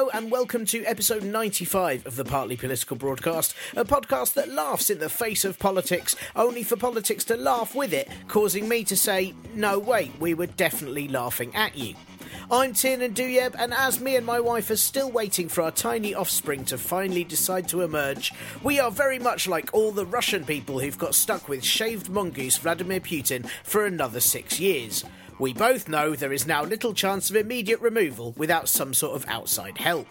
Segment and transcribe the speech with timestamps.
[0.00, 4.88] Hello and welcome to episode 95 of the Partly Political Broadcast, a podcast that laughs
[4.88, 8.96] in the face of politics, only for politics to laugh with it, causing me to
[8.96, 11.96] say, no, wait, we were definitely laughing at you.
[12.50, 16.14] I'm Tiernan Douieb, and as me and my wife are still waiting for our tiny
[16.14, 20.78] offspring to finally decide to emerge, we are very much like all the Russian people
[20.78, 25.04] who've got stuck with shaved mongoose Vladimir Putin for another six years.
[25.40, 29.26] We both know there is now little chance of immediate removal without some sort of
[29.26, 30.06] outside help.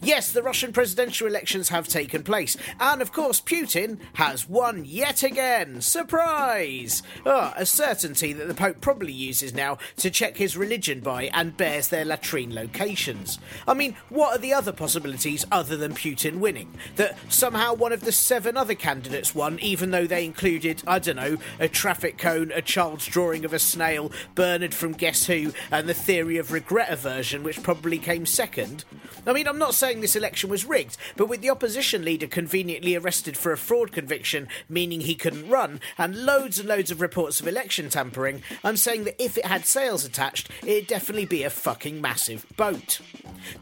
[0.00, 5.22] Yes, the Russian presidential elections have taken place, and of course, Putin has won yet
[5.22, 5.80] again.
[5.80, 7.02] Surprise!
[7.24, 11.56] Ah, a certainty that the Pope probably uses now to check his religion by and
[11.56, 13.38] bears their latrine locations.
[13.66, 16.74] I mean, what are the other possibilities other than Putin winning?
[16.96, 21.16] That somehow one of the seven other candidates won, even though they included, I don't
[21.16, 25.88] know, a traffic cone, a child's drawing of a snail, Bernard from Guess Who, and
[25.88, 28.84] the theory of regret aversion, which probably came second?
[29.26, 32.96] I mean, I'm not saying this election was rigged, but with the opposition leader conveniently
[32.96, 37.40] arrested for a fraud conviction, meaning he couldn't run, and loads and loads of reports
[37.40, 41.50] of election tampering, I'm saying that if it had sails attached, it'd definitely be a
[41.50, 43.00] fucking massive boat.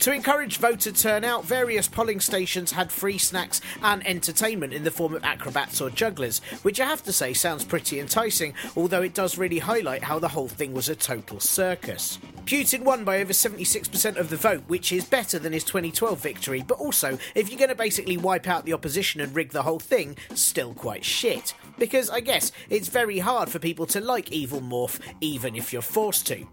[0.01, 5.15] To encourage voter turnout, various polling stations had free snacks and entertainment in the form
[5.15, 9.39] of acrobats or jugglers, which I have to say sounds pretty enticing, although it does
[9.39, 12.19] really highlight how the whole thing was a total circus.
[12.47, 16.63] Putin won by over 76% of the vote, which is better than his 2012 victory,
[16.67, 19.81] but also, if you're going to basically wipe out the opposition and rig the whole
[19.81, 21.55] thing, still quite shit.
[21.79, 25.81] Because I guess it's very hard for people to like Evil Morph, even if you're
[25.83, 26.47] forced to.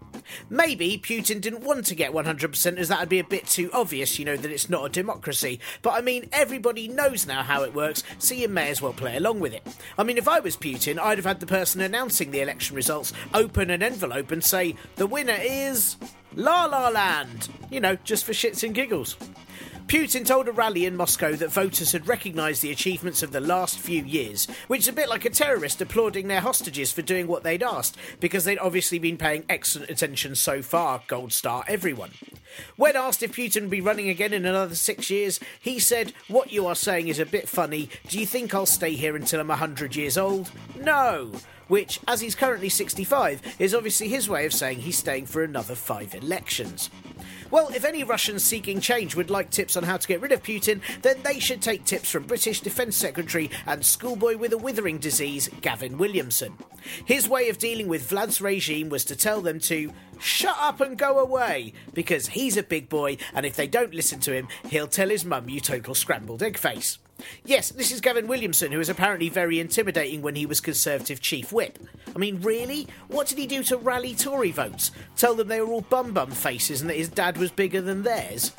[0.48, 4.18] Maybe Putin didn't want to get 100% as that would be a bit too obvious,
[4.18, 5.60] you know, that it's not a democracy.
[5.82, 9.16] But I mean, everybody knows now how it works, so you may as well play
[9.16, 9.66] along with it.
[9.98, 13.12] I mean, if I was Putin, I'd have had the person announcing the election results
[13.34, 15.81] open an envelope and say, the winner is.
[16.34, 17.48] La La Land!
[17.70, 19.16] You know, just for shits and giggles.
[19.86, 23.78] Putin told a rally in Moscow that voters had recognised the achievements of the last
[23.78, 27.42] few years, which is a bit like a terrorist applauding their hostages for doing what
[27.42, 32.10] they'd asked, because they'd obviously been paying excellent attention so far, gold star everyone.
[32.76, 36.52] When asked if Putin would be running again in another six years, he said, What
[36.52, 37.88] you are saying is a bit funny.
[38.08, 40.50] Do you think I'll stay here until I'm 100 years old?
[40.78, 41.32] No!
[41.68, 45.74] Which, as he's currently 65, is obviously his way of saying he's staying for another
[45.74, 46.90] five elections.
[47.50, 50.42] Well, if any Russians seeking change would like tips on how to get rid of
[50.42, 54.98] Putin, then they should take tips from British Defence Secretary and schoolboy with a withering
[54.98, 56.56] disease, Gavin Williamson.
[57.04, 60.96] His way of dealing with Vlad's regime was to tell them to shut up and
[60.96, 64.86] go away, because he's a big boy, and if they don't listen to him, he'll
[64.86, 66.98] tell his mum you total scrambled egg face.
[67.44, 71.52] Yes, this is Gavin Williamson, who was apparently very intimidating when he was Conservative Chief
[71.52, 71.78] Whip.
[72.14, 72.88] I mean, really?
[73.08, 74.90] What did he do to rally Tory votes?
[75.16, 78.02] Tell them they were all bum bum faces and that his dad was bigger than
[78.02, 78.52] theirs?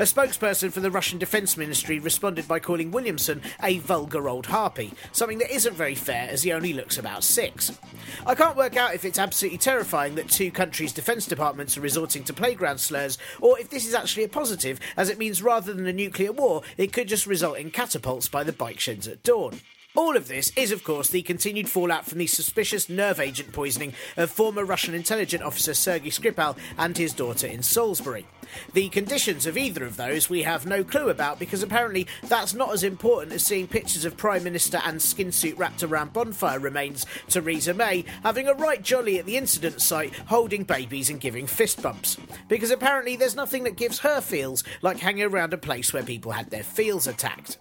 [0.00, 4.94] A spokesperson for the Russian Defence Ministry responded by calling Williamson a vulgar old harpy,
[5.12, 7.78] something that isn't very fair as he only looks about six.
[8.26, 12.24] I can't work out if it's absolutely terrifying that two countries' defence departments are resorting
[12.24, 15.86] to playground slurs, or if this is actually a positive, as it means rather than
[15.86, 19.60] a nuclear war, it could just result in catapults by the bike sheds at dawn.
[19.96, 23.92] All of this is, of course, the continued fallout from the suspicious nerve agent poisoning
[24.16, 28.24] of former Russian intelligence officer Sergei Skripal and his daughter in Salisbury.
[28.72, 32.72] The conditions of either of those we have no clue about because apparently that's not
[32.72, 37.04] as important as seeing pictures of Prime Minister and skin suit wrapped around bonfire remains
[37.28, 41.82] Theresa May having a right jolly at the incident site holding babies and giving fist
[41.82, 42.16] bumps.
[42.48, 46.30] Because apparently there's nothing that gives her feels like hanging around a place where people
[46.30, 47.58] had their feels attacked.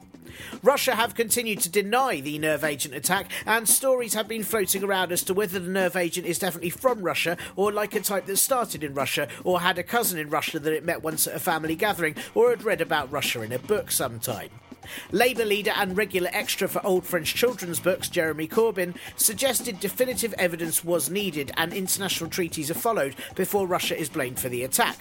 [0.63, 5.11] Russia have continued to deny the nerve agent attack, and stories have been floating around
[5.11, 8.37] as to whether the nerve agent is definitely from Russia or like a type that
[8.37, 11.39] started in Russia or had a cousin in Russia that it met once at a
[11.39, 14.49] family gathering or had read about Russia in a book sometime.
[15.11, 20.83] Labour leader and regular extra for old French children's books, Jeremy Corbyn, suggested definitive evidence
[20.83, 24.97] was needed and international treaties are followed before Russia is blamed for the attack.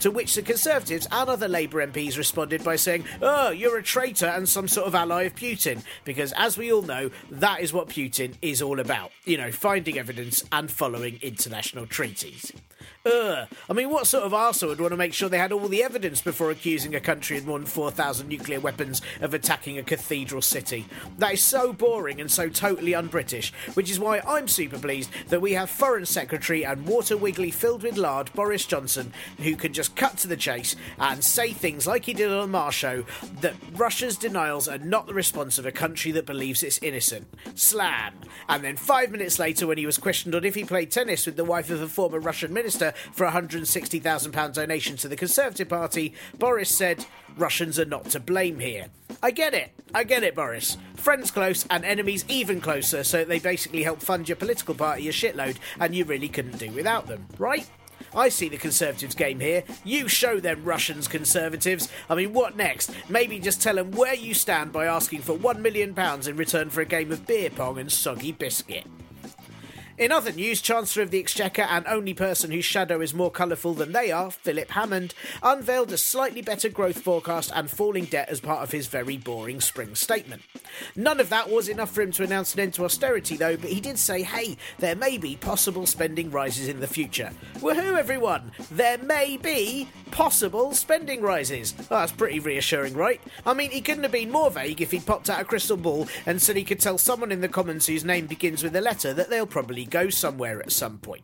[0.00, 4.26] To which the Conservatives and other Labour MPs responded by saying, Oh, you're a traitor
[4.26, 5.82] and some sort of ally of Putin.
[6.04, 9.12] Because as we all know, that is what Putin is all about.
[9.24, 12.52] You know, finding evidence and following international treaties.
[13.04, 13.48] Ugh.
[13.68, 15.82] I mean, what sort of arsehole would want to make sure they had all the
[15.82, 20.42] evidence before accusing a country with more than 4,000 nuclear weapons of attacking a cathedral
[20.42, 20.86] city?
[21.18, 25.10] That is so boring and so totally un British, which is why I'm super pleased
[25.28, 29.72] that we have Foreign Secretary and water wiggly filled with lard Boris Johnson, who can
[29.72, 33.04] just cut to the chase and say things like he did on the Marr Show
[33.40, 37.26] that Russia's denials are not the response of a country that believes it's innocent.
[37.54, 38.14] Slam.
[38.48, 41.36] And then five minutes later, when he was questioned on if he played tennis with
[41.36, 46.14] the wife of a former Russian minister, for a £160,000 donation to the Conservative Party,
[46.38, 48.86] Boris said, Russians are not to blame here.
[49.22, 49.72] I get it.
[49.94, 50.76] I get it, Boris.
[50.96, 55.12] Friends close and enemies even closer, so they basically help fund your political party a
[55.12, 57.68] shitload, and you really couldn't do without them, right?
[58.14, 59.64] I see the Conservatives' game here.
[59.84, 61.88] You show them Russians, Conservatives.
[62.10, 62.90] I mean, what next?
[63.08, 66.82] Maybe just tell them where you stand by asking for £1 million in return for
[66.82, 68.86] a game of beer pong and soggy biscuit.
[69.98, 73.74] In other news, Chancellor of the Exchequer and only person whose shadow is more colourful
[73.74, 78.40] than they are, Philip Hammond, unveiled a slightly better growth forecast and falling debt as
[78.40, 80.42] part of his very boring spring statement.
[80.96, 83.68] None of that was enough for him to announce an end to austerity, though, but
[83.68, 87.30] he did say, hey, there may be possible spending rises in the future.
[87.56, 88.52] Woohoo, everyone!
[88.70, 91.74] There may be possible spending rises.
[91.78, 93.20] Oh, that's pretty reassuring, right?
[93.44, 96.08] I mean, he couldn't have been more vague if he'd popped out a crystal ball
[96.26, 99.12] and said he could tell someone in the Commons whose name begins with a letter
[99.14, 101.22] that they'll probably go somewhere at some point.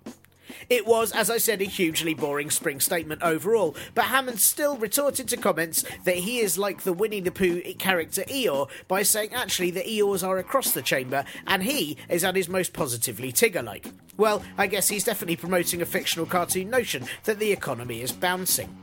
[0.68, 5.28] It was, as I said, a hugely boring spring statement overall, but Hammond still retorted
[5.28, 9.70] to comments that he is like the Winnie the Pooh character Eeyore by saying actually
[9.70, 13.86] the Eeyores are across the chamber and he is at his most positively Tigger like.
[14.16, 18.76] Well, I guess he's definitely promoting a fictional cartoon notion that the economy is bouncing.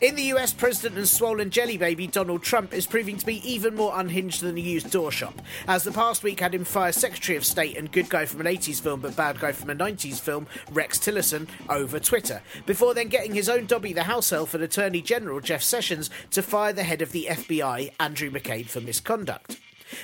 [0.00, 3.74] In the US, President and swollen jelly baby Donald Trump is proving to be even
[3.74, 7.36] more unhinged than a used door shop, as the past week had him fire Secretary
[7.36, 10.20] of State and good guy from an 80s film but bad guy from a 90s
[10.20, 14.62] film, Rex Tillerson, over Twitter, before then getting his own Dobby the House Elf and
[14.62, 19.58] Attorney General Jeff Sessions to fire the head of the FBI, Andrew McCabe, for misconduct.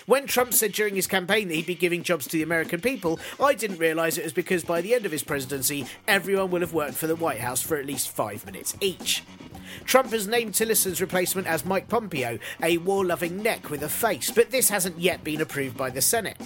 [0.07, 3.19] When Trump said during his campaign that he'd be giving jobs to the American people,
[3.41, 6.73] I didn't realise it was because by the end of his presidency, everyone will have
[6.73, 9.23] worked for the White House for at least five minutes each.
[9.85, 14.31] Trump has named Tillerson's replacement as Mike Pompeo, a war loving neck with a face,
[14.31, 16.37] but this hasn't yet been approved by the Senate.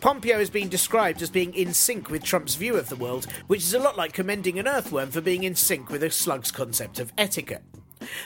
[0.00, 3.62] Pompeo has been described as being in sync with Trump's view of the world, which
[3.62, 6.98] is a lot like commending an earthworm for being in sync with a slug's concept
[6.98, 7.62] of etiquette.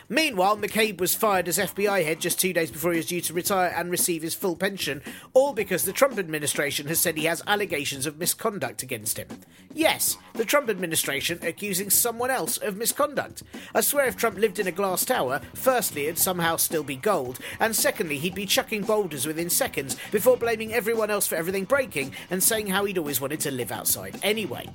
[0.08, 3.32] Meanwhile, McCabe was fired as FBI head just two days before he was due to
[3.32, 5.02] retire and receive his full pension,
[5.34, 9.28] all because the Trump administration has said he has allegations of misconduct against him.
[9.74, 13.42] Yes, the Trump administration accusing someone else of misconduct.
[13.74, 17.38] I swear if Trump lived in a glass tower, firstly, it'd somehow still be gold,
[17.60, 22.12] and secondly, he'd be chucking boulders within seconds before blaming everyone else for everything breaking
[22.30, 24.68] and saying how he'd always wanted to live outside anyway.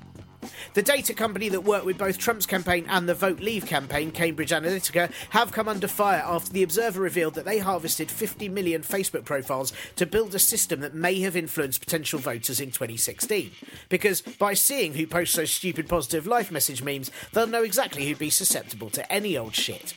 [0.74, 4.51] The data company that worked with both Trump's campaign and the Vote Leave campaign, Cambridge
[4.51, 9.25] Analytica, have come under fire after the Observer revealed that they harvested 50 million Facebook
[9.25, 13.51] profiles to build a system that may have influenced potential voters in 2016.
[13.89, 18.20] Because by seeing who posts those stupid positive life message memes, they'll know exactly who'd
[18.20, 19.96] be susceptible to any old shit.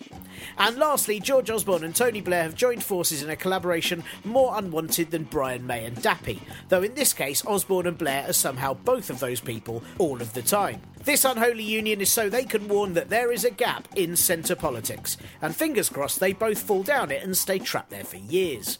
[0.58, 5.10] And lastly, George Osborne and Tony Blair have joined forces in a collaboration more unwanted
[5.10, 9.10] than Brian May and Dappy, though in this case, Osborne and Blair are somehow both
[9.10, 10.80] of those people all of the time.
[11.04, 14.56] This unholy union is so they can warn that there is a gap in centre
[14.56, 18.78] politics, and fingers crossed they both fall down it and stay trapped there for years.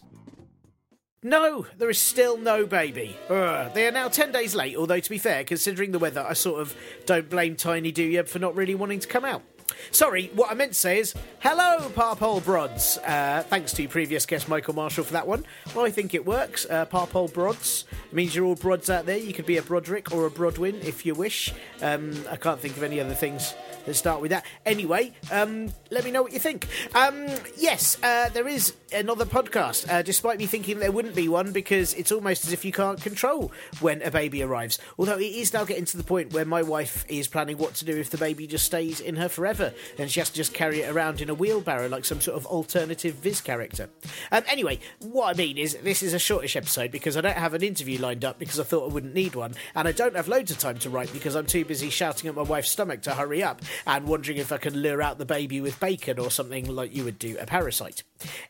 [1.23, 3.14] No, there is still no baby.
[3.29, 3.75] Ugh.
[3.75, 6.62] They are now 10 days late, although to be fair, considering the weather, I sort
[6.62, 6.75] of
[7.05, 9.43] don't blame Tiny Douieb for not really wanting to come out.
[9.91, 12.99] Sorry, what I meant to say is hello, Parpole Brods.
[12.99, 15.45] Uh, thanks to previous guest Michael Marshall for that one.
[15.75, 16.67] Well, I think it works.
[16.69, 19.17] Uh, Parpole Brods it means you're all broads out there.
[19.17, 21.53] You could be a Broderick or a Brodwin if you wish.
[21.81, 23.55] Um, I can't think of any other things
[23.91, 24.47] Let's start with that.
[24.65, 26.69] Anyway, um, let me know what you think.
[26.95, 31.51] Um, yes, uh, there is another podcast, uh, despite me thinking there wouldn't be one
[31.51, 34.79] because it's almost as if you can't control when a baby arrives.
[34.97, 37.85] Although it is now getting to the point where my wife is planning what to
[37.85, 40.83] do if the baby just stays in her forever and she has to just carry
[40.83, 43.91] it around in a wheelbarrow like some sort of alternative Viz character.
[44.31, 47.55] Um, anyway, what I mean is this is a shortish episode because I don't have
[47.55, 50.29] an interview lined up because I thought I wouldn't need one, and I don't have
[50.29, 53.15] loads of time to write because I'm too busy shouting at my wife's stomach to
[53.15, 56.67] hurry up and wondering if I can lure out the baby with bacon or something
[56.75, 58.03] like you would do a parasite.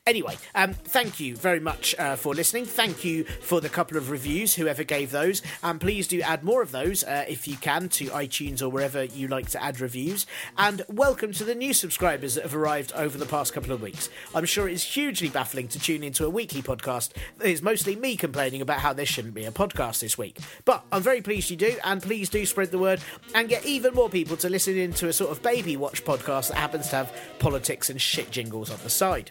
[0.07, 2.65] Anyway, um, thank you very much uh, for listening.
[2.65, 5.43] Thank you for the couple of reviews, whoever gave those.
[5.63, 9.05] And please do add more of those uh, if you can to iTunes or wherever
[9.05, 10.27] you like to add reviews.
[10.59, 14.09] And welcome to the new subscribers that have arrived over the past couple of weeks.
[14.35, 18.17] I'm sure it's hugely baffling to tune into a weekly podcast that is mostly me
[18.17, 20.39] complaining about how there shouldn't be a podcast this week.
[20.65, 23.01] But I'm very pleased you do, and please do spread the word
[23.35, 26.57] and get even more people to listen into a sort of baby watch podcast that
[26.57, 29.31] happens to have politics and shit jingles on the side.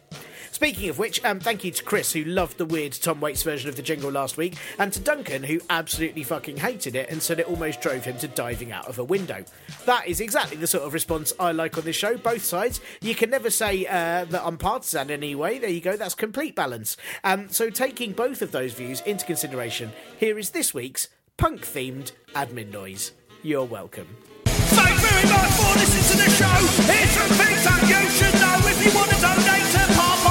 [0.52, 3.70] Speaking of which, um, thank you to Chris, who loved the weird Tom Waits version
[3.70, 7.40] of the jingle last week, and to Duncan, who absolutely fucking hated it and said
[7.40, 9.46] it almost drove him to diving out of a window.
[9.86, 12.82] That is exactly the sort of response I like on this show, both sides.
[13.02, 15.60] You can never say uh, that I'm partisan anyway.
[15.60, 16.98] There you go, that's complete balance.
[17.24, 21.08] Um, so, taking both of those views into consideration, here is this week's
[21.38, 23.14] punk themed admin noise.
[23.44, 24.08] You're welcome.
[25.20, 26.48] Thank very much for listening to the show.
[26.88, 30.29] Here's some things that you should know if you want to donate to Pop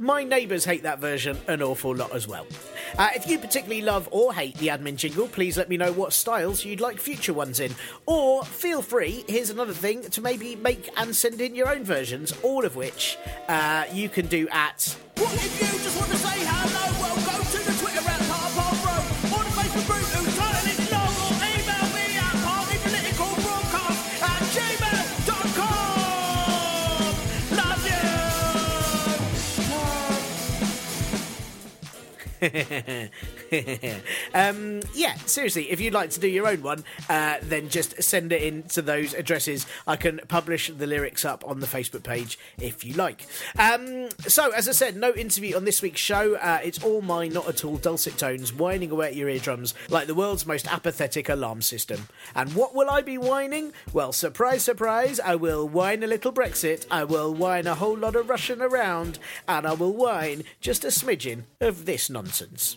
[0.00, 2.46] my neighbours hate that version an awful lot as well.
[2.98, 6.12] Uh, if you particularly love or hate the admin jingle, please let me know what
[6.12, 7.72] styles you'd like future ones in.
[8.06, 12.32] Or feel free, here's another thing, to maybe make and send in your own versions,
[12.42, 14.96] all of which uh, you can do at.
[15.16, 16.59] What if you just want to say?
[32.40, 33.10] 嘿嘿嘿嘿
[34.34, 38.32] um, yeah, seriously, if you'd like to do your own one, uh, then just send
[38.32, 39.66] it in to those addresses.
[39.86, 43.26] I can publish the lyrics up on the Facebook page if you like.
[43.58, 46.34] Um, so, as I said, no interview on this week's show.
[46.36, 50.06] Uh, it's all my not at all dulcet tones whining away at your eardrums like
[50.06, 52.08] the world's most apathetic alarm system.
[52.34, 53.72] And what will I be whining?
[53.92, 58.16] Well, surprise, surprise, I will whine a little Brexit, I will whine a whole lot
[58.16, 62.76] of Russian around, and I will whine just a smidgen of this nonsense.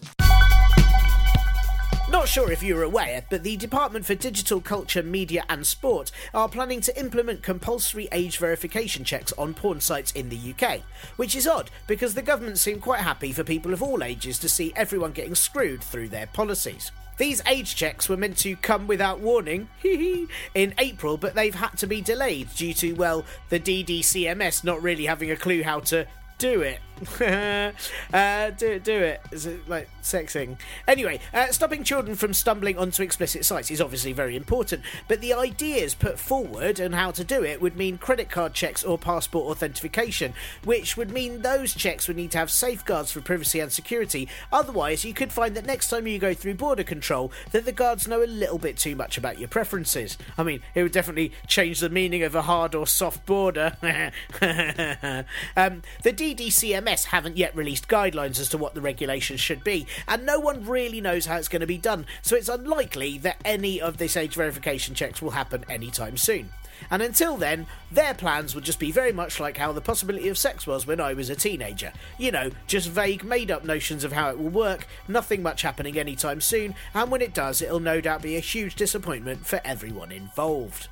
[2.13, 6.47] Not sure if you're aware, but the Department for Digital Culture, Media and Sport are
[6.47, 10.81] planning to implement compulsory age verification checks on porn sites in the UK,
[11.15, 14.47] which is odd because the government seem quite happy for people of all ages to
[14.47, 16.91] see everyone getting screwed through their policies.
[17.17, 21.87] These age checks were meant to come without warning in April, but they've had to
[21.87, 26.05] be delayed due to, well, the DDCMS not really having a clue how to
[26.37, 26.79] do it.
[28.13, 29.21] uh, do do it.
[29.31, 30.57] Is it like sexing?
[30.87, 35.33] Anyway, uh, stopping children from stumbling onto explicit sites is obviously very important, but the
[35.33, 39.49] ideas put forward and how to do it would mean credit card checks or passport
[39.49, 40.33] authentication,
[40.63, 44.27] which would mean those checks would need to have safeguards for privacy and security.
[44.51, 48.07] Otherwise, you could find that next time you go through border control, that the guards
[48.07, 50.17] know a little bit too much about your preferences.
[50.37, 53.77] I mean, it would definitely change the meaning of a hard or soft border.
[53.81, 60.25] um, the DDCMS haven't yet released guidelines as to what the regulations should be, and
[60.25, 63.81] no one really knows how it's going to be done, so it's unlikely that any
[63.81, 66.49] of this age verification checks will happen anytime soon.
[66.91, 70.37] And until then, their plans would just be very much like how the possibility of
[70.37, 71.93] sex was when I was a teenager.
[72.17, 75.97] You know, just vague, made up notions of how it will work, nothing much happening
[75.97, 80.11] anytime soon, and when it does, it'll no doubt be a huge disappointment for everyone
[80.11, 80.87] involved.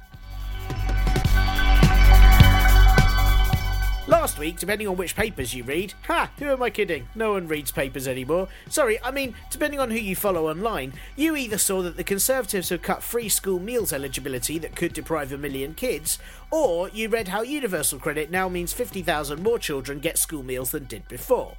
[4.08, 7.08] Last week, depending on which papers you read, ha, who am I kidding?
[7.14, 8.48] No one reads papers anymore.
[8.68, 12.70] Sorry, I mean, depending on who you follow online, you either saw that the Conservatives
[12.70, 16.18] have cut free school meals eligibility that could deprive a million kids,
[16.50, 20.86] or you read how universal credit now means 50,000 more children get school meals than
[20.86, 21.56] did before.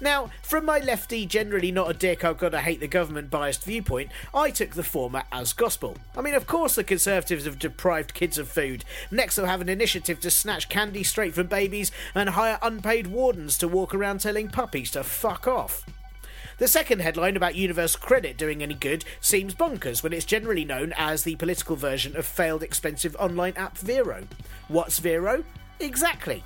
[0.00, 3.64] Now, from my lefty, generally not a dick, I've got to hate the government biased
[3.64, 5.96] viewpoint, I took the former as gospel.
[6.16, 8.84] I mean, of course, the Conservatives have deprived kids of food.
[9.10, 13.58] Next, they'll have an initiative to snatch candy straight from babies and hire unpaid wardens
[13.58, 15.84] to walk around telling puppies to fuck off.
[16.58, 20.92] The second headline about universal credit doing any good seems bonkers when it's generally known
[20.96, 24.28] as the political version of failed expensive online app Vero.
[24.68, 25.44] What's Vero?
[25.80, 26.44] Exactly.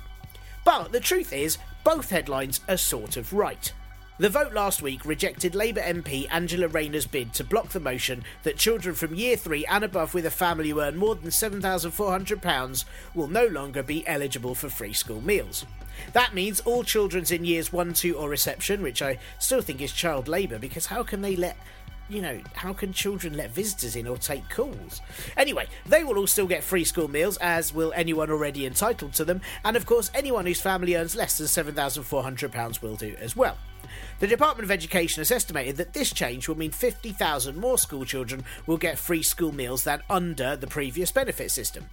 [0.65, 3.71] But the truth is, both headlines are sort of right.
[4.19, 8.57] The vote last week rejected Labour MP Angela Rayner's bid to block the motion that
[8.57, 12.83] children from year 3 and above with a family who earn more than £7,400
[13.15, 15.65] will no longer be eligible for free school meals.
[16.11, 19.93] That means all children in years 1, 2 or reception, which I still think is
[19.93, 21.55] child labour because how can they let
[22.09, 25.01] you know, how can children let visitors in or take calls?
[25.37, 29.25] Anyway, they will all still get free school meals, as will anyone already entitled to
[29.25, 33.57] them, and of course, anyone whose family earns less than £7,400 will do as well.
[34.19, 38.43] The Department of Education has estimated that this change will mean 50,000 more school children
[38.67, 41.85] will get free school meals than under the previous benefit system.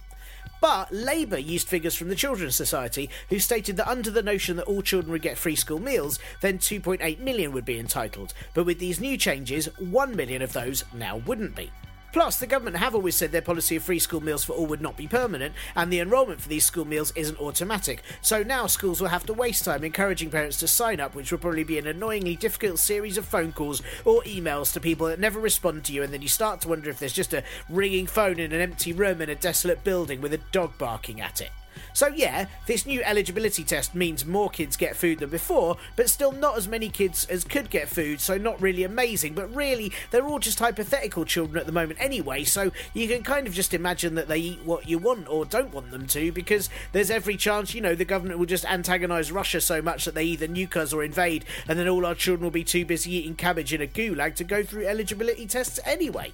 [0.61, 4.65] But Labour used figures from the Children's Society, who stated that under the notion that
[4.65, 8.33] all children would get free school meals, then 2.8 million would be entitled.
[8.53, 11.71] But with these new changes, 1 million of those now wouldn't be.
[12.17, 14.81] Plus, the government have always said their policy of free school meals for all would
[14.81, 18.01] not be permanent, and the enrolment for these school meals isn't automatic.
[18.23, 21.37] So now schools will have to waste time encouraging parents to sign up, which will
[21.37, 25.39] probably be an annoyingly difficult series of phone calls or emails to people that never
[25.39, 28.39] respond to you, and then you start to wonder if there's just a ringing phone
[28.39, 31.51] in an empty room in a desolate building with a dog barking at it.
[31.93, 36.31] So, yeah, this new eligibility test means more kids get food than before, but still
[36.31, 39.33] not as many kids as could get food, so not really amazing.
[39.33, 43.47] But really, they're all just hypothetical children at the moment anyway, so you can kind
[43.47, 46.69] of just imagine that they eat what you want or don't want them to, because
[46.91, 50.25] there's every chance, you know, the government will just antagonise Russia so much that they
[50.25, 53.35] either nuke us or invade, and then all our children will be too busy eating
[53.35, 56.31] cabbage in a gulag to go through eligibility tests anyway.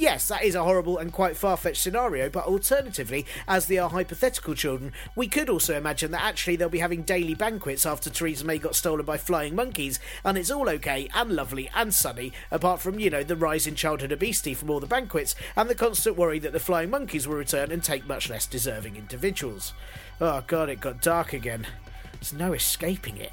[0.00, 3.90] Yes, that is a horrible and quite far fetched scenario, but alternatively, as they are
[3.90, 8.46] hypothetical children, we could also imagine that actually they'll be having daily banquets after Theresa
[8.46, 12.80] May got stolen by flying monkeys, and it's all okay and lovely and sunny, apart
[12.80, 16.16] from, you know, the rise in childhood obesity from all the banquets, and the constant
[16.16, 19.74] worry that the flying monkeys will return and take much less deserving individuals.
[20.18, 21.66] Oh god, it got dark again.
[22.14, 23.32] There's no escaping it.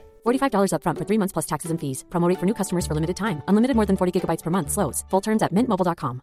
[0.25, 2.03] $45 upfront for three months plus taxes and fees.
[2.09, 3.41] Promote for new customers for limited time.
[3.47, 4.69] Unlimited more than 40 gigabytes per month.
[4.69, 5.03] Slows.
[5.09, 6.21] Full terms at mintmobile.com.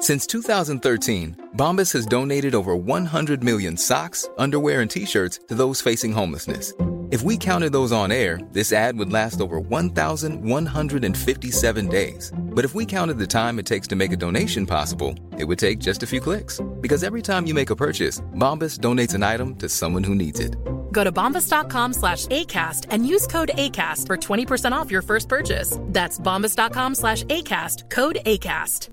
[0.00, 6.12] Since 2013, Bombas has donated over 100 million socks, underwear, and t-shirts to those facing
[6.12, 6.72] homelessness.
[7.10, 12.32] If we counted those on air, this ad would last over 1,157 days.
[12.38, 15.58] But if we counted the time it takes to make a donation possible, it would
[15.58, 16.62] take just a few clicks.
[16.80, 20.40] Because every time you make a purchase, Bombas donates an item to someone who needs
[20.40, 20.56] it.
[20.92, 25.78] Go to bombas.com slash ACAST and use code ACAST for 20% off your first purchase.
[25.86, 28.90] That's bombas.com slash ACAST, code ACAST.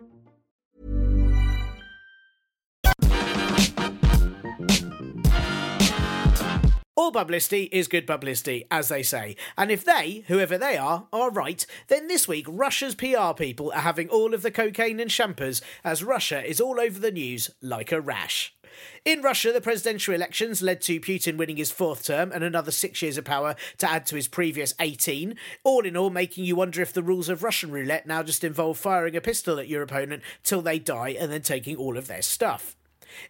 [6.99, 9.35] All publicity is good publicity, as they say.
[9.55, 13.81] And if they, whoever they are, are right, then this week Russia's PR people are
[13.81, 17.91] having all of the cocaine and champers as Russia is all over the news like
[17.91, 18.56] a rash.
[19.05, 23.01] In Russia, the presidential elections led to Putin winning his fourth term and another six
[23.01, 25.35] years of power to add to his previous 18.
[25.63, 28.77] All in all, making you wonder if the rules of Russian roulette now just involve
[28.77, 32.21] firing a pistol at your opponent till they die and then taking all of their
[32.21, 32.75] stuff.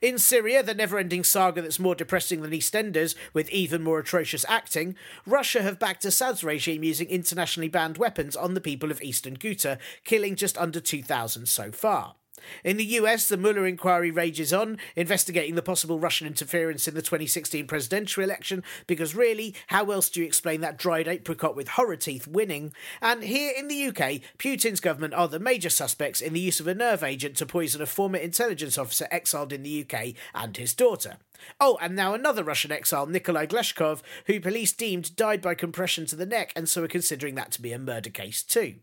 [0.01, 4.45] In Syria, the never ending saga that's more depressing than EastEnders, with even more atrocious
[4.47, 9.35] acting, Russia have backed Assad's regime using internationally banned weapons on the people of eastern
[9.35, 12.15] Ghouta, killing just under 2,000 so far.
[12.63, 17.01] In the US, the Mueller inquiry rages on, investigating the possible Russian interference in the
[17.01, 21.95] 2016 presidential election, because really, how else do you explain that dried apricot with horror
[21.95, 22.73] teeth winning?
[23.01, 26.67] And here in the UK, Putin's government are the major suspects in the use of
[26.67, 30.73] a nerve agent to poison a former intelligence officer exiled in the UK and his
[30.73, 31.17] daughter.
[31.59, 36.15] Oh, and now another Russian exile, Nikolai Glushkov, who police deemed died by compression to
[36.15, 38.75] the neck, and so are considering that to be a murder case too.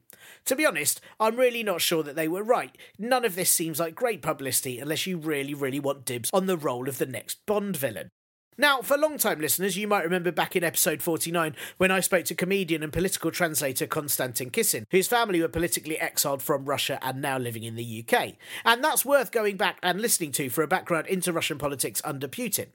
[0.47, 2.77] To be honest, I'm really not sure that they were right.
[2.99, 6.57] None of this seems like great publicity unless you really, really want dibs on the
[6.57, 8.11] role of the next Bond villain.
[8.57, 12.37] Now, for long-time listeners, you might remember back in episode 49 when I spoke to
[12.37, 17.37] comedian and political translator Konstantin Kisin, whose family were politically exiled from Russia and now
[17.37, 18.35] living in the UK.
[18.65, 22.29] And that's worth going back and listening to for a background into Russian politics under
[22.29, 22.67] Putin.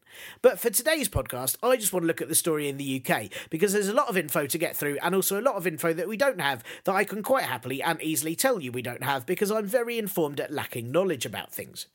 [0.42, 3.30] But for today's podcast, I just want to look at the story in the UK
[3.50, 5.94] because there's a lot of info to get through and also a lot of info
[5.94, 9.04] that we don't have that I can quite happily and easily tell you we don't
[9.04, 11.86] have because I'm very informed at lacking knowledge about things.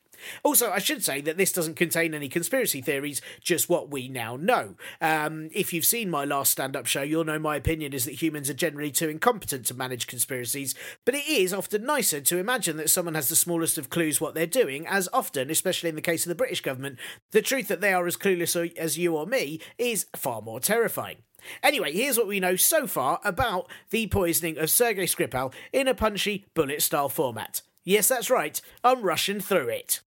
[0.42, 4.37] Also, I should say that this doesn't contain any conspiracy theories, just what we now
[4.37, 4.77] know.
[5.00, 8.22] Um, if you've seen my last stand up show, you'll know my opinion is that
[8.22, 10.74] humans are generally too incompetent to manage conspiracies,
[11.05, 14.35] but it is often nicer to imagine that someone has the smallest of clues what
[14.35, 16.98] they're doing, as often, especially in the case of the British government,
[17.33, 21.18] the truth that they are as clueless as you or me is far more terrifying.
[21.62, 25.94] Anyway, here's what we know so far about the poisoning of Sergei Skripal in a
[25.94, 27.62] punchy bullet style format.
[27.87, 30.01] Yes, that's right, I'm rushing through it.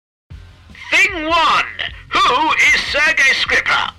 [0.90, 1.66] Thing 1
[2.10, 3.94] Who is Sergei Skripal?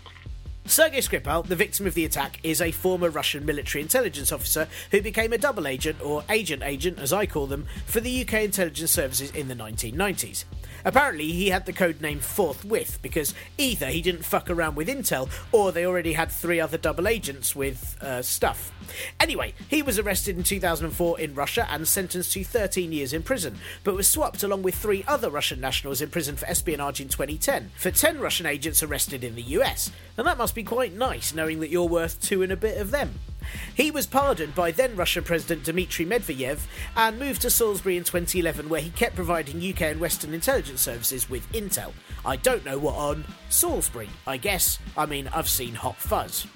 [0.68, 5.00] Sergei Skripal, the victim of the attack, is a former Russian military intelligence officer who
[5.00, 8.90] became a double agent, or agent agent as I call them, for the UK intelligence
[8.90, 10.44] services in the 1990s.
[10.84, 15.30] Apparently, he had the code name Forthwith because either he didn't fuck around with Intel
[15.52, 18.70] or they already had three other double agents with uh, stuff.
[19.18, 23.58] Anyway, he was arrested in 2004 in Russia and sentenced to 13 years in prison,
[23.84, 27.70] but was swapped along with three other Russian nationals in prison for espionage in 2010
[27.76, 29.90] for 10 Russian agents arrested in the US.
[30.18, 32.90] And that must be quite nice knowing that you're worth two and a bit of
[32.90, 33.20] them.
[33.72, 36.58] He was pardoned by then Russian President Dmitry Medvedev
[36.96, 41.30] and moved to Salisbury in 2011, where he kept providing UK and Western intelligence services
[41.30, 41.92] with intel.
[42.26, 44.80] I don't know what on Salisbury, I guess.
[44.96, 46.48] I mean, I've seen Hot Fuzz.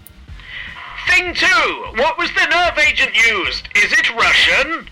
[1.08, 1.46] Thing 2
[1.96, 3.68] What was the nerve agent used?
[3.76, 4.88] Is it Russian?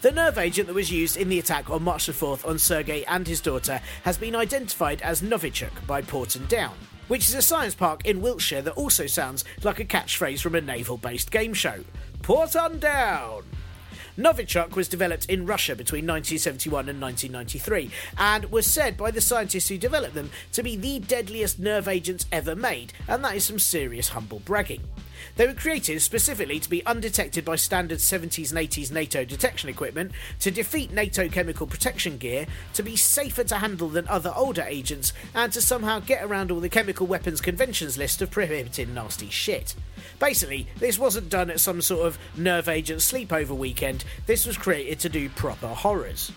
[0.00, 3.04] The nerve agent that was used in the attack on March the 4th on Sergei
[3.04, 6.74] and his daughter has been identified as Novichok by Porton Down
[7.12, 10.62] which is a science park in Wiltshire that also sounds like a catchphrase from a
[10.62, 11.84] naval based game show.
[12.22, 13.42] Port on down!
[14.16, 19.68] Novichok was developed in Russia between 1971 and 1993 and was said by the scientists
[19.68, 23.58] who developed them to be the deadliest nerve agents ever made, and that is some
[23.58, 24.80] serious humble bragging.
[25.36, 30.12] They were created specifically to be undetected by standard 70s and 80s NATO detection equipment,
[30.40, 35.12] to defeat NATO chemical protection gear, to be safer to handle than other older agents,
[35.34, 39.74] and to somehow get around all the chemical weapons conventions list of prohibiting nasty shit.
[40.18, 45.00] Basically, this wasn't done at some sort of nerve agent sleepover weekend, this was created
[45.00, 46.32] to do proper horrors.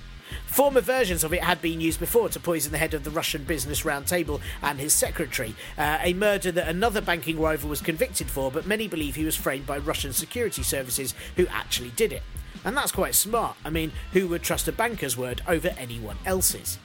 [0.45, 3.43] Former versions of it had been used before to poison the head of the Russian
[3.43, 8.51] Business Roundtable and his secretary, uh, a murder that another banking rival was convicted for,
[8.51, 12.23] but many believe he was framed by Russian security services who actually did it.
[12.63, 13.57] And that's quite smart.
[13.63, 16.79] I mean, who would trust a banker's word over anyone else's?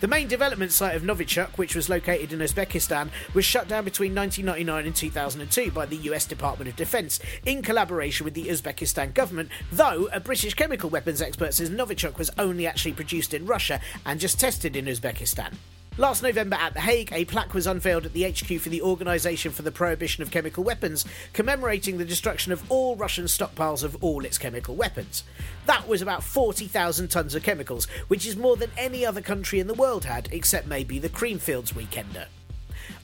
[0.00, 4.14] The main development site of Novichok, which was located in Uzbekistan, was shut down between
[4.14, 9.50] 1999 and 2002 by the US Department of Defense in collaboration with the Uzbekistan government,
[9.70, 14.18] though a British chemical weapons expert says Novichok was only actually produced in Russia and
[14.18, 15.52] just tested in Uzbekistan.
[16.00, 19.52] Last November at The Hague, a plaque was unveiled at the HQ for the Organisation
[19.52, 24.24] for the Prohibition of Chemical Weapons, commemorating the destruction of all Russian stockpiles of all
[24.24, 25.24] its chemical weapons.
[25.66, 29.66] That was about 40,000 tonnes of chemicals, which is more than any other country in
[29.66, 32.28] the world had, except maybe the Creamfields weekender.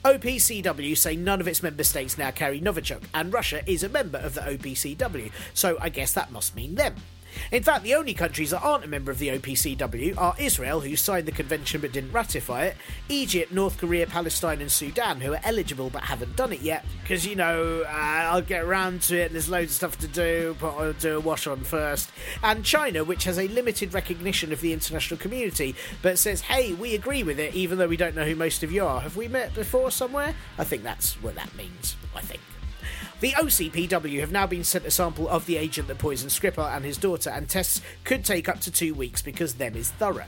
[0.03, 4.17] OPCW say none of its member states now carry Novichok, and Russia is a member
[4.17, 6.95] of the OPCW, so I guess that must mean them.
[7.51, 10.95] In fact, the only countries that aren't a member of the OPCW are Israel, who
[10.95, 12.77] signed the convention but didn't ratify it,
[13.09, 16.85] Egypt, North Korea, Palestine, and Sudan, who are eligible but haven't done it yet.
[17.01, 20.55] Because, you know, uh, I'll get around to it, there's loads of stuff to do,
[20.59, 22.09] but I'll do a wash on first.
[22.43, 26.95] And China, which has a limited recognition of the international community, but says, hey, we
[26.95, 29.01] agree with it, even though we don't know who most of you are.
[29.01, 30.35] Have we met before somewhere?
[30.57, 32.41] I think that's what that means, I think.
[33.19, 36.85] The OCPW have now been sent a sample of the agent that poisoned Skripal and
[36.85, 40.27] his daughter, and tests could take up to two weeks because them is thorough.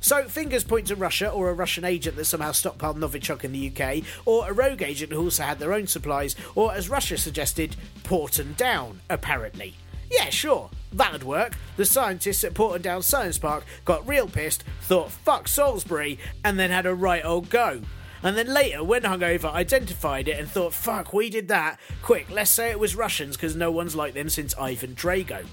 [0.00, 3.70] So, fingers point to Russia or a Russian agent that somehow stockpiled Novichok in the
[3.70, 7.76] UK, or a rogue agent who also had their own supplies, or as Russia suggested,
[8.02, 9.74] Porton Down, apparently.
[10.10, 11.52] Yeah, sure, that'd work.
[11.76, 16.70] The scientists at Porton Down Science Park got real pissed, thought fuck Salisbury, and then
[16.70, 17.82] had a right old go.
[18.22, 21.78] And then later, when hungover, identified it and thought, fuck, we did that.
[22.02, 25.44] Quick, let's say it was Russians because no one's like them since Ivan Drago.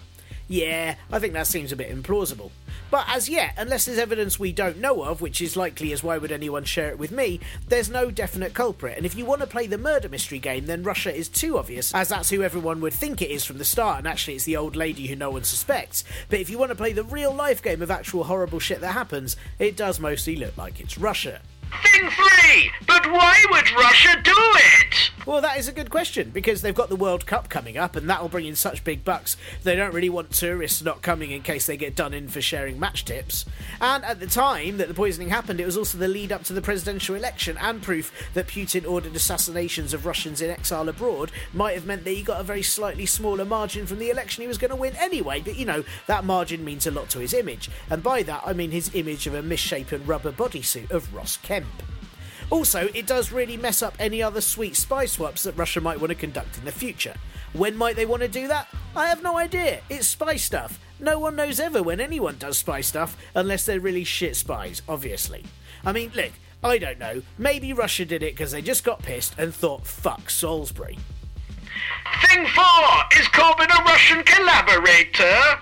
[0.47, 2.49] Yeah, I think that seems a bit implausible.
[2.89, 6.17] But as yet, unless there's evidence we don't know of, which is likely as why
[6.17, 8.97] would anyone share it with me, there's no definite culprit.
[8.97, 11.93] And if you want to play the murder mystery game, then Russia is too obvious,
[11.93, 14.57] as that's who everyone would think it is from the start, and actually it's the
[14.57, 16.03] old lady who no one suspects.
[16.29, 18.93] But if you want to play the real life game of actual horrible shit that
[18.93, 21.41] happens, it does mostly look like it's Russia.
[21.83, 22.71] Thing three!
[22.87, 25.11] But why would Russia do it?
[25.25, 28.09] Well, that is a good question because they've got the World Cup coming up, and
[28.09, 29.37] that'll bring in such big bucks.
[29.63, 32.79] They don't really want tourists not coming in case they get done in for sharing
[32.79, 33.45] match tips.
[33.79, 36.53] And at the time that the poisoning happened, it was also the lead up to
[36.53, 41.75] the presidential election, and proof that Putin ordered assassinations of Russians in exile abroad might
[41.75, 44.57] have meant that he got a very slightly smaller margin from the election he was
[44.57, 45.41] going to win anyway.
[45.41, 48.53] But you know, that margin means a lot to his image, and by that I
[48.53, 51.58] mean his image of a misshapen rubber bodysuit of Ross Kemp.
[52.49, 56.09] Also, it does really mess up any other sweet spy swaps that Russia might want
[56.09, 57.13] to conduct in the future.
[57.53, 58.67] When might they want to do that?
[58.95, 59.81] I have no idea.
[59.89, 60.79] It's spy stuff.
[60.99, 65.43] No one knows ever when anyone does spy stuff unless they're really shit spies, obviously.
[65.85, 66.31] I mean, look,
[66.63, 67.21] I don't know.
[67.37, 70.97] Maybe Russia did it because they just got pissed and thought, fuck Salisbury.
[72.27, 73.19] Thing four!
[73.19, 75.59] Is Corbyn a Russian collaborator?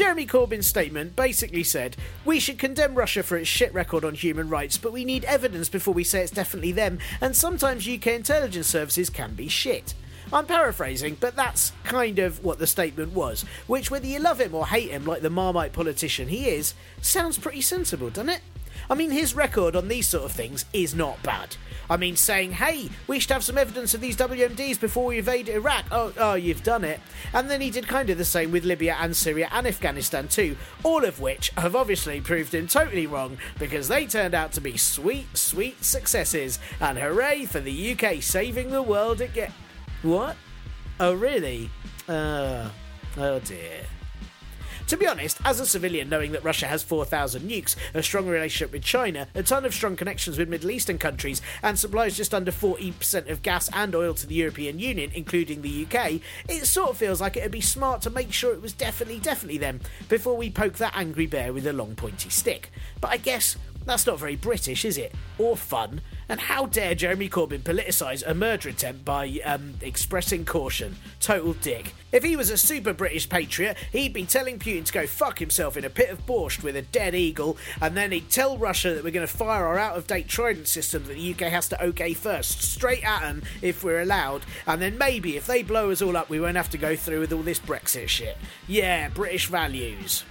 [0.00, 4.48] Jeremy Corbyn's statement basically said, We should condemn Russia for its shit record on human
[4.48, 8.66] rights, but we need evidence before we say it's definitely them, and sometimes UK intelligence
[8.66, 9.92] services can be shit.
[10.32, 14.54] I'm paraphrasing, but that's kind of what the statement was, which, whether you love him
[14.54, 18.40] or hate him like the Marmite politician he is, sounds pretty sensible, doesn't it?
[18.90, 21.56] I mean, his record on these sort of things is not bad.
[21.88, 25.48] I mean, saying, hey, we should have some evidence of these WMDs before we invade
[25.48, 25.84] Iraq.
[25.92, 26.98] Oh, oh, you've done it.
[27.32, 30.56] And then he did kind of the same with Libya and Syria and Afghanistan too,
[30.82, 34.76] all of which have obviously proved him totally wrong because they turned out to be
[34.76, 36.58] sweet, sweet successes.
[36.80, 39.52] And hooray for the UK saving the world again.
[40.02, 40.36] What?
[40.98, 41.70] Oh, really?
[42.08, 42.70] Uh,
[43.16, 43.82] oh dear.
[44.90, 48.72] To be honest, as a civilian, knowing that Russia has 4,000 nukes, a strong relationship
[48.72, 52.50] with China, a ton of strong connections with Middle Eastern countries, and supplies just under
[52.50, 56.96] 40% of gas and oil to the European Union, including the UK, it sort of
[56.96, 60.50] feels like it'd be smart to make sure it was definitely, definitely them before we
[60.50, 62.72] poke that angry bear with a long pointy stick.
[63.00, 65.14] But I guess that's not very British, is it?
[65.38, 66.00] Or fun.
[66.28, 70.96] And how dare Jeremy Corbyn politicise a murder attempt by um, expressing caution?
[71.18, 71.94] Total dick.
[72.12, 75.76] If he was a super British patriot, he'd be telling Putin to go fuck himself
[75.76, 79.04] in a pit of borscht with a dead eagle, and then he'd tell Russia that
[79.04, 81.82] we're going to fire our out of date Trident system that the UK has to
[81.82, 86.02] OK first, straight at them if we're allowed, and then maybe if they blow us
[86.02, 88.36] all up, we won't have to go through with all this Brexit shit.
[88.66, 90.24] Yeah, British values.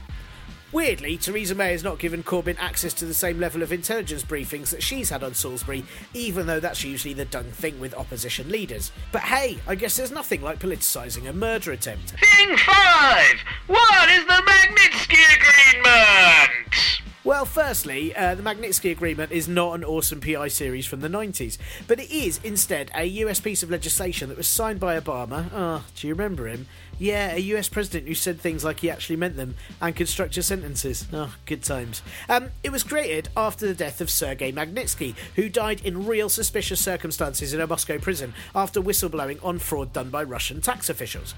[0.71, 4.69] Weirdly, Theresa May has not given Corbyn access to the same level of intelligence briefings
[4.69, 8.91] that she's had on Salisbury, even though that's usually the done thing with opposition leaders.
[9.11, 12.11] But hey, I guess there's nothing like politicising a murder attempt.
[12.11, 13.39] Thing five!
[13.65, 17.01] What is the Magnitsky Agreement?
[17.23, 21.57] Well, firstly, uh, the Magnitsky Agreement is not an awesome PI series from the 90s,
[21.87, 25.49] but it is instead a US piece of legislation that was signed by Obama.
[25.53, 26.67] Ah, oh, do you remember him?
[26.99, 30.41] Yeah, a US president who said things like he actually meant them and could structure
[30.41, 31.07] sentences.
[31.13, 32.03] Oh, good times.
[32.27, 36.81] Um, it was created after the death of Sergei Magnitsky, who died in real suspicious
[36.81, 41.33] circumstances in a Moscow prison after whistleblowing on fraud done by Russian tax officials.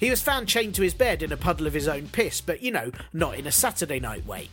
[0.00, 2.60] He was found chained to his bed in a puddle of his own piss, but
[2.60, 4.48] you know, not in a Saturday night way.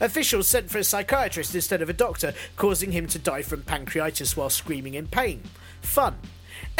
[0.00, 4.36] Officials sent for a psychiatrist instead of a doctor, causing him to die from pancreatitis
[4.36, 5.42] while screaming in pain.
[5.82, 6.16] Fun.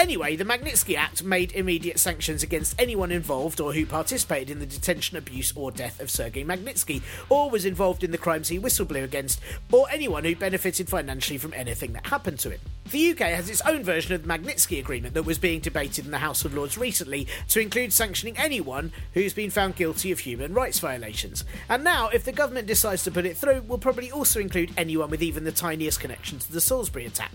[0.01, 4.65] Anyway, the Magnitsky Act made immediate sanctions against anyone involved or who participated in the
[4.65, 9.05] detention, abuse, or death of Sergei Magnitsky, or was involved in the crimes he whistleblew
[9.05, 12.61] against, or anyone who benefited financially from anything that happened to him.
[12.91, 16.13] The UK has its own version of the Magnitsky Agreement that was being debated in
[16.13, 20.55] the House of Lords recently to include sanctioning anyone who's been found guilty of human
[20.55, 21.45] rights violations.
[21.69, 25.11] And now, if the government decides to put it through, will probably also include anyone
[25.11, 27.33] with even the tiniest connection to the Salisbury attack.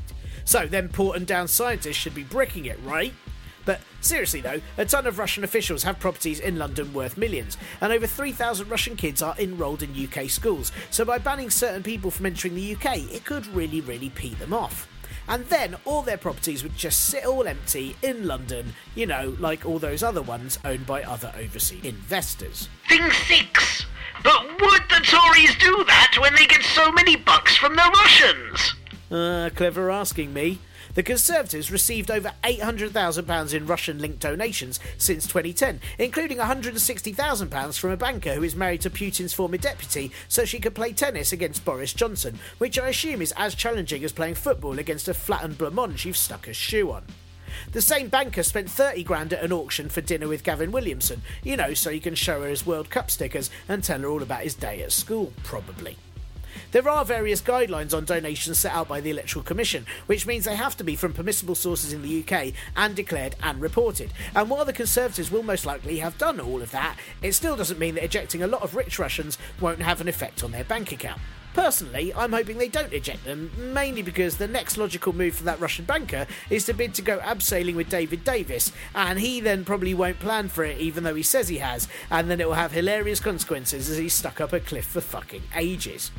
[0.47, 3.13] So then Porton Down scientists should be bricking it, right?
[3.65, 7.91] But seriously though, a ton of Russian officials have properties in London worth millions, and
[7.91, 12.27] over 3,000 Russian kids are enrolled in UK schools, so by banning certain people from
[12.27, 14.87] entering the UK, it could really, really pee them off.
[15.27, 19.65] And then all their properties would just sit all empty in London, you know, like
[19.65, 22.69] all those other ones owned by other overseas investors.
[22.87, 23.85] Thing six.
[24.23, 28.75] But would the Tories do that when they get so many bucks from the Russians?
[29.11, 30.59] Uh, clever asking me.
[30.95, 37.97] The Conservatives received over £800,000 in Russian linked donations since 2010, including £160,000 from a
[37.97, 41.93] banker who is married to Putin's former deputy so she could play tennis against Boris
[41.93, 46.15] Johnson, which I assume is as challenging as playing football against a flattened blancmange you've
[46.15, 47.03] stuck a shoe on.
[47.73, 51.57] The same banker spent 30 grand at an auction for dinner with Gavin Williamson, you
[51.57, 54.43] know, so he can show her his World Cup stickers and tell her all about
[54.43, 55.97] his day at school, probably.
[56.71, 60.55] There are various guidelines on donations set out by the Electoral Commission, which means they
[60.55, 64.11] have to be from permissible sources in the UK and declared and reported.
[64.35, 67.79] And while the Conservatives will most likely have done all of that, it still doesn't
[67.79, 70.91] mean that ejecting a lot of rich Russians won't have an effect on their bank
[70.91, 71.21] account.
[71.55, 75.61] Personally, I'm hoping they don't eject them, mainly because the next logical move for that
[75.61, 79.93] Russian banker is to bid to go abseiling with David Davis, and he then probably
[79.93, 82.73] won't plan for it even though he says he has, and then it will have
[82.73, 86.11] hilarious consequences as he's stuck up a cliff for fucking ages.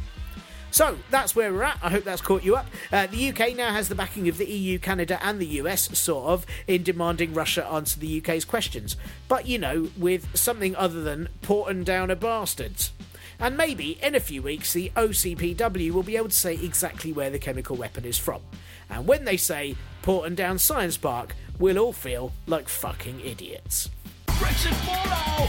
[0.77, 1.79] So that's where we're at.
[1.83, 2.67] I hope that's caught you up.
[2.93, 6.27] Uh, the UK now has the backing of the EU, Canada, and the US, sort
[6.27, 8.95] of, in demanding Russia answer the UK's questions.
[9.27, 12.93] But, you know, with something other than Porton Down a bastards.
[13.41, 17.31] And maybe in a few weeks, the OPCW will be able to say exactly where
[17.31, 18.43] the chemical weapon is from.
[18.91, 23.89] And when they say Porton Down Science Park, we'll all feel like fucking idiots.
[24.27, 25.49] Brexit fallout!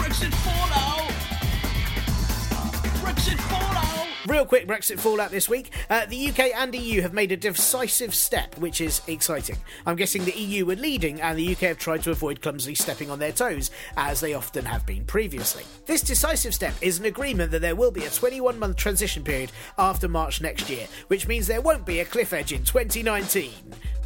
[0.00, 1.19] Brexit fallout!
[4.26, 5.72] Real quick Brexit fallout this week.
[5.88, 9.56] Uh, the UK and EU have made a decisive step, which is exciting.
[9.86, 13.10] I'm guessing the EU were leading, and the UK have tried to avoid clumsily stepping
[13.10, 15.64] on their toes, as they often have been previously.
[15.86, 19.52] This decisive step is an agreement that there will be a 21 month transition period
[19.78, 23.50] after March next year, which means there won't be a cliff edge in 2019.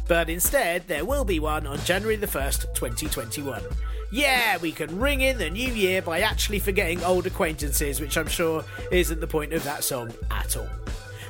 [0.07, 3.61] But instead, there will be one on January the 1st, 2021.
[4.11, 8.27] Yeah, we can ring in the new year by actually forgetting old acquaintances, which I'm
[8.27, 10.69] sure isn't the point of that song at all.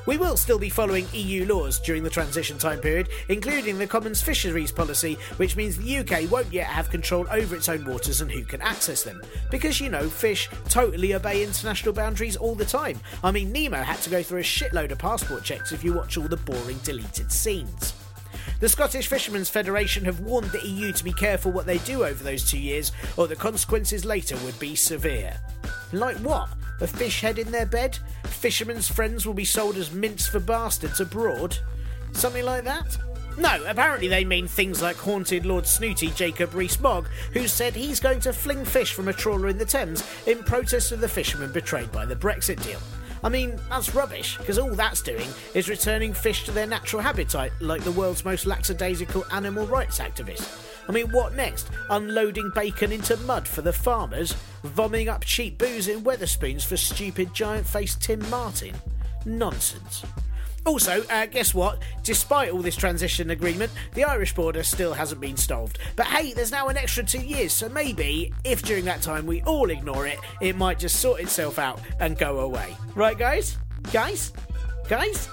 [0.06, 4.22] We will still be following EU laws during the transition time period, including the Commons
[4.22, 8.30] Fisheries Policy, which means the UK won't yet have control over its own waters and
[8.30, 9.20] who can access them.
[9.50, 13.00] Because, you know, fish totally obey international boundaries all the time.
[13.24, 16.16] I mean, Nemo had to go through a shitload of passport checks if you watch
[16.16, 17.94] all the boring deleted scenes.
[18.60, 22.24] The Scottish Fishermen's Federation have warned the EU to be careful what they do over
[22.24, 25.38] those two years, or the consequences later would be severe.
[25.92, 26.48] Like what?
[26.80, 27.98] A fish head in their bed?
[28.24, 31.58] Fishermen's friends will be sold as mints for bastards abroad?
[32.12, 32.98] Something like that?
[33.38, 38.20] No, apparently they mean things like haunted Lord Snooty Jacob Rees-Mogg, who said he's going
[38.20, 41.92] to fling fish from a trawler in the Thames in protest of the fishermen betrayed
[41.92, 42.80] by the Brexit deal.
[43.22, 47.50] I mean, that's rubbish, because all that's doing is returning fish to their natural habitat
[47.60, 50.62] like the world's most lackadaisical animal rights activist.
[50.88, 51.68] I mean, what next?
[51.90, 54.32] Unloading bacon into mud for the farmers?
[54.62, 58.74] Vomiting up cheap booze in Wetherspoons for stupid giant faced Tim Martin?
[59.24, 60.04] Nonsense.
[60.66, 61.80] Also, uh, guess what?
[62.02, 65.78] Despite all this transition agreement, the Irish border still hasn't been solved.
[65.94, 69.42] But hey, there's now an extra two years, so maybe, if during that time we
[69.42, 72.74] all ignore it, it might just sort itself out and go away.
[72.96, 73.58] Right, guys?
[73.92, 74.32] Guys?
[74.88, 75.28] Guys?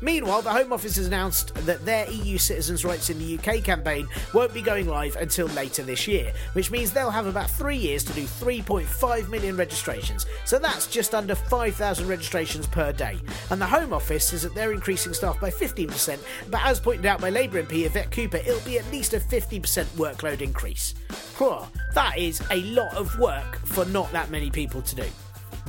[0.00, 4.06] Meanwhile, the Home Office has announced that their EU Citizens' Rights in the UK campaign
[4.34, 8.04] won't be going live until later this year, which means they'll have about three years
[8.04, 10.26] to do 3.5 million registrations.
[10.44, 13.18] So that's just under 5,000 registrations per day.
[13.50, 16.18] And the Home Office says that they're increasing staff by 15%,
[16.50, 19.84] but as pointed out by Labour MP Yvette Cooper, it'll be at least a 50%
[19.96, 20.94] workload increase.
[21.38, 21.60] Whew,
[21.94, 25.06] that is a lot of work for not that many people to do.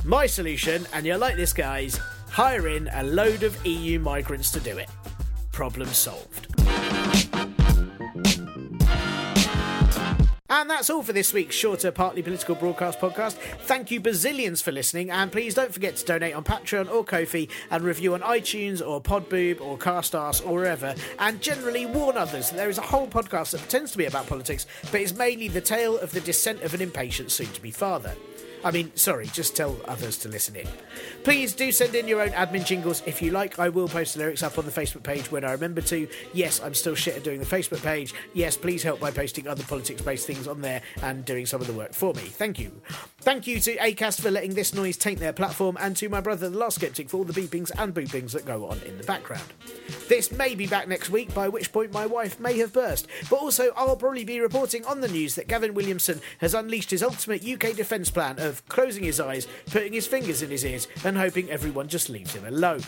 [0.04, 4.60] My solution, and you're like this, guys, hire in a load of EU migrants to
[4.60, 4.88] do it.
[5.52, 6.46] Problem solved.
[10.50, 13.34] And that's all for this week's shorter, partly political broadcast podcast.
[13.62, 17.48] Thank you bazillions for listening, and please don't forget to donate on Patreon or Ko-fi
[17.70, 22.56] and review on iTunes or Podboob or Castars or wherever, and generally warn others that
[22.56, 25.60] there is a whole podcast that pretends to be about politics, but is mainly the
[25.60, 28.16] tale of the descent of an impatient soon-to-be father.
[28.64, 30.66] I mean, sorry, just tell others to listen in.
[31.22, 33.58] Please do send in your own admin jingles if you like.
[33.58, 36.08] I will post the lyrics up on the Facebook page when I remember to.
[36.32, 38.14] Yes, I'm still shit at doing the Facebook page.
[38.34, 41.66] Yes, please help by posting other politics based things on there and doing some of
[41.66, 42.22] the work for me.
[42.22, 42.72] Thank you.
[43.20, 46.48] Thank you to ACAST for letting this noise taint their platform, and to my brother,
[46.48, 49.44] the Last Skeptic, for all the beepings and boopings that go on in the background.
[50.08, 53.36] This may be back next week, by which point my wife may have burst, but
[53.36, 57.46] also I'll probably be reporting on the news that Gavin Williamson has unleashed his ultimate
[57.46, 61.48] UK defence plan of closing his eyes, putting his fingers in his ears, and hoping
[61.50, 62.82] everyone just leaves him alone.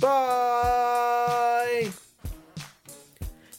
[0.00, 1.90] Bye!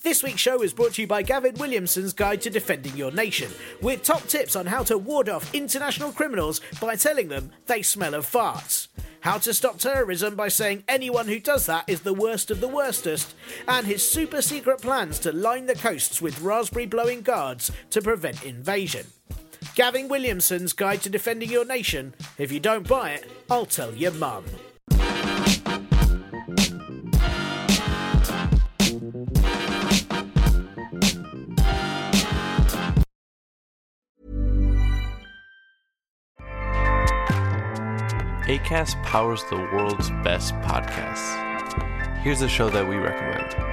[0.04, 3.50] This week's show is brought to you by Gavin Williamson's Guide to Defending Your Nation,
[3.82, 8.14] with top tips on how to ward off international criminals by telling them they smell
[8.14, 8.90] of farts.
[9.22, 12.68] How to stop terrorism by saying anyone who does that is the worst of the
[12.68, 13.34] worstest,
[13.66, 18.44] and his super secret plans to line the coasts with raspberry blowing guards to prevent
[18.44, 19.06] invasion.
[19.76, 22.14] Gavin Williamson's Guide to Defending Your Nation.
[22.38, 24.46] If you don't buy it, I'll tell your mum.
[38.46, 42.20] ACAST powers the world's best podcasts.
[42.20, 43.73] Here's a show that we recommend.